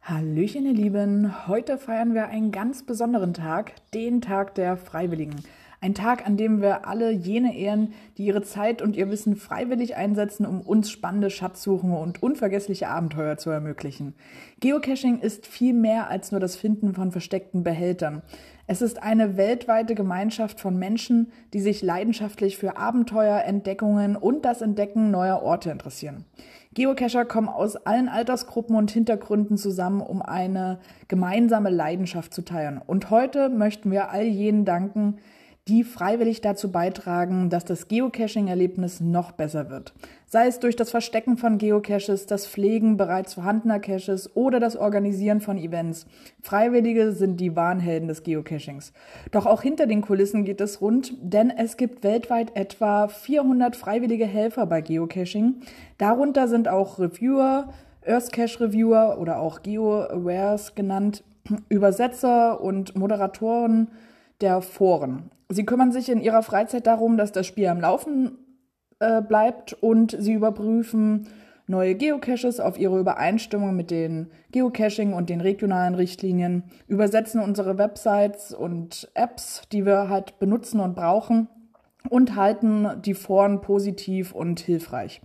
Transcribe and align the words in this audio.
Hallöchen, 0.00 0.64
ihr 0.64 0.72
Lieben. 0.72 1.46
Heute 1.46 1.76
feiern 1.76 2.14
wir 2.14 2.28
einen 2.28 2.52
ganz 2.52 2.86
besonderen 2.86 3.34
Tag, 3.34 3.72
den 3.92 4.22
Tag 4.22 4.54
der 4.54 4.78
Freiwilligen. 4.78 5.36
Ein 5.86 5.94
Tag, 5.94 6.26
an 6.26 6.36
dem 6.36 6.62
wir 6.62 6.88
alle 6.88 7.12
jene 7.12 7.56
ehren, 7.56 7.92
die 8.18 8.24
ihre 8.24 8.42
Zeit 8.42 8.82
und 8.82 8.96
ihr 8.96 9.08
Wissen 9.08 9.36
freiwillig 9.36 9.94
einsetzen, 9.94 10.44
um 10.44 10.60
uns 10.60 10.90
spannende 10.90 11.30
Schatzsuchen 11.30 11.92
und 11.92 12.20
unvergessliche 12.24 12.88
Abenteuer 12.88 13.36
zu 13.36 13.50
ermöglichen. 13.50 14.16
Geocaching 14.58 15.20
ist 15.20 15.46
viel 15.46 15.74
mehr 15.74 16.10
als 16.10 16.32
nur 16.32 16.40
das 16.40 16.56
Finden 16.56 16.92
von 16.92 17.12
versteckten 17.12 17.62
Behältern. 17.62 18.22
Es 18.66 18.82
ist 18.82 19.00
eine 19.00 19.36
weltweite 19.36 19.94
Gemeinschaft 19.94 20.58
von 20.58 20.76
Menschen, 20.76 21.30
die 21.52 21.60
sich 21.60 21.82
leidenschaftlich 21.82 22.56
für 22.56 22.76
Abenteuer, 22.76 23.44
Entdeckungen 23.44 24.16
und 24.16 24.44
das 24.44 24.62
Entdecken 24.62 25.12
neuer 25.12 25.40
Orte 25.40 25.70
interessieren. 25.70 26.24
Geocacher 26.74 27.24
kommen 27.24 27.48
aus 27.48 27.76
allen 27.76 28.08
Altersgruppen 28.08 28.74
und 28.74 28.90
Hintergründen 28.90 29.56
zusammen, 29.56 30.00
um 30.00 30.20
eine 30.20 30.80
gemeinsame 31.06 31.70
Leidenschaft 31.70 32.34
zu 32.34 32.42
teilen. 32.42 32.82
Und 32.84 33.10
heute 33.10 33.50
möchten 33.50 33.92
wir 33.92 34.10
all 34.10 34.24
jenen 34.24 34.64
danken, 34.64 35.18
die 35.68 35.82
freiwillig 35.82 36.42
dazu 36.42 36.70
beitragen, 36.70 37.50
dass 37.50 37.64
das 37.64 37.88
Geocaching-Erlebnis 37.88 39.00
noch 39.00 39.32
besser 39.32 39.68
wird. 39.68 39.94
Sei 40.26 40.46
es 40.46 40.60
durch 40.60 40.76
das 40.76 40.90
Verstecken 40.90 41.36
von 41.38 41.58
Geocaches, 41.58 42.26
das 42.26 42.46
Pflegen 42.46 42.96
bereits 42.96 43.34
vorhandener 43.34 43.80
Caches 43.80 44.36
oder 44.36 44.60
das 44.60 44.76
Organisieren 44.76 45.40
von 45.40 45.58
Events. 45.58 46.06
Freiwillige 46.40 47.10
sind 47.10 47.40
die 47.40 47.56
Warnhelden 47.56 48.06
des 48.06 48.22
Geocachings. 48.22 48.92
Doch 49.32 49.44
auch 49.44 49.60
hinter 49.60 49.86
den 49.86 50.02
Kulissen 50.02 50.44
geht 50.44 50.60
es 50.60 50.80
rund, 50.80 51.14
denn 51.20 51.50
es 51.50 51.76
gibt 51.76 52.04
weltweit 52.04 52.54
etwa 52.54 53.08
400 53.08 53.74
freiwillige 53.74 54.26
Helfer 54.26 54.66
bei 54.66 54.80
Geocaching. 54.82 55.62
Darunter 55.98 56.46
sind 56.46 56.68
auch 56.68 57.00
Reviewer, 57.00 57.72
Earthcache 58.02 58.60
Reviewer 58.60 59.18
oder 59.18 59.40
auch 59.40 59.62
GeoAwares 59.62 60.76
genannt, 60.76 61.24
Übersetzer 61.68 62.60
und 62.60 62.96
Moderatoren 62.96 63.88
der 64.40 64.62
Foren. 64.62 65.30
Sie 65.48 65.64
kümmern 65.64 65.92
sich 65.92 66.08
in 66.08 66.20
ihrer 66.20 66.42
Freizeit 66.42 66.86
darum, 66.86 67.16
dass 67.16 67.32
das 67.32 67.46
Spiel 67.46 67.68
am 67.68 67.80
Laufen 67.80 68.38
äh, 68.98 69.22
bleibt 69.22 69.74
und 69.74 70.16
sie 70.18 70.32
überprüfen 70.32 71.28
neue 71.68 71.94
Geocaches 71.94 72.60
auf 72.60 72.78
ihre 72.78 72.98
Übereinstimmung 72.98 73.74
mit 73.74 73.90
den 73.90 74.30
Geocaching 74.52 75.12
und 75.12 75.28
den 75.30 75.40
regionalen 75.40 75.94
Richtlinien, 75.94 76.64
übersetzen 76.86 77.40
unsere 77.40 77.76
Websites 77.78 78.54
und 78.54 79.10
Apps, 79.14 79.62
die 79.72 79.84
wir 79.84 80.08
halt 80.08 80.38
benutzen 80.38 80.80
und 80.80 80.94
brauchen 80.94 81.48
und 82.08 82.36
halten 82.36 83.02
die 83.04 83.14
Foren 83.14 83.60
positiv 83.60 84.32
und 84.32 84.60
hilfreich. 84.60 85.20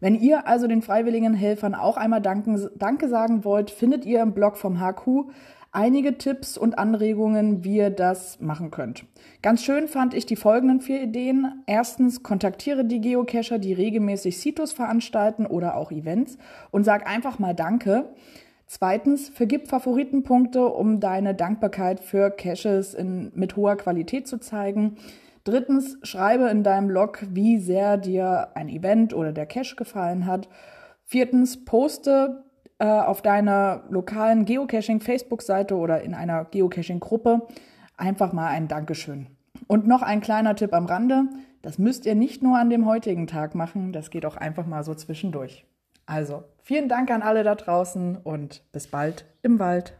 Wenn 0.00 0.14
ihr 0.14 0.46
also 0.46 0.66
den 0.66 0.82
freiwilligen 0.82 1.32
Helfern 1.32 1.74
auch 1.74 1.96
einmal 1.96 2.20
Danke 2.20 3.08
sagen 3.08 3.44
wollt, 3.44 3.70
findet 3.70 4.04
ihr 4.04 4.20
im 4.20 4.34
Blog 4.34 4.58
vom 4.58 4.78
HQ 4.78 5.30
einige 5.76 6.16
Tipps 6.16 6.56
und 6.56 6.78
Anregungen, 6.78 7.62
wie 7.62 7.76
ihr 7.76 7.90
das 7.90 8.40
machen 8.40 8.70
könnt. 8.70 9.04
Ganz 9.42 9.62
schön 9.62 9.88
fand 9.88 10.14
ich 10.14 10.24
die 10.24 10.34
folgenden 10.34 10.80
vier 10.80 11.02
Ideen. 11.02 11.62
Erstens, 11.66 12.22
kontaktiere 12.22 12.86
die 12.86 13.02
Geocacher, 13.02 13.58
die 13.58 13.74
regelmäßig 13.74 14.38
Citus 14.38 14.72
veranstalten 14.72 15.44
oder 15.44 15.76
auch 15.76 15.92
Events 15.92 16.38
und 16.70 16.84
sag 16.84 17.06
einfach 17.06 17.38
mal 17.38 17.54
Danke. 17.54 18.08
Zweitens, 18.66 19.28
vergib 19.28 19.68
Favoritenpunkte, 19.68 20.66
um 20.66 20.98
deine 20.98 21.34
Dankbarkeit 21.34 22.00
für 22.00 22.30
Caches 22.30 22.94
in, 22.94 23.30
mit 23.34 23.54
hoher 23.54 23.76
Qualität 23.76 24.26
zu 24.26 24.38
zeigen. 24.38 24.96
Drittens, 25.44 25.98
schreibe 26.02 26.48
in 26.48 26.62
deinem 26.62 26.88
Blog, 26.88 27.22
wie 27.30 27.58
sehr 27.58 27.98
dir 27.98 28.48
ein 28.54 28.70
Event 28.70 29.12
oder 29.12 29.32
der 29.32 29.46
Cache 29.46 29.76
gefallen 29.76 30.26
hat. 30.26 30.48
Viertens, 31.04 31.64
poste 31.64 32.45
äh, 32.78 32.86
auf 32.86 33.22
deiner 33.22 33.84
lokalen 33.88 34.44
Geocaching-Facebook-Seite 34.44 35.76
oder 35.76 36.02
in 36.02 36.14
einer 36.14 36.44
Geocaching-Gruppe 36.44 37.46
einfach 37.96 38.32
mal 38.32 38.48
ein 38.48 38.68
Dankeschön. 38.68 39.28
Und 39.66 39.86
noch 39.86 40.02
ein 40.02 40.20
kleiner 40.20 40.54
Tipp 40.54 40.74
am 40.74 40.86
Rande. 40.86 41.24
Das 41.62 41.78
müsst 41.78 42.06
ihr 42.06 42.14
nicht 42.14 42.42
nur 42.42 42.58
an 42.58 42.70
dem 42.70 42.86
heutigen 42.86 43.26
Tag 43.26 43.54
machen, 43.54 43.92
das 43.92 44.10
geht 44.10 44.26
auch 44.26 44.36
einfach 44.36 44.66
mal 44.66 44.84
so 44.84 44.94
zwischendurch. 44.94 45.64
Also, 46.04 46.44
vielen 46.62 46.88
Dank 46.88 47.10
an 47.10 47.22
alle 47.22 47.42
da 47.42 47.56
draußen 47.56 48.16
und 48.16 48.62
bis 48.70 48.86
bald 48.86 49.24
im 49.42 49.58
Wald. 49.58 49.96